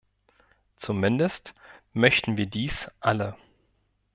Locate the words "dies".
2.47-2.89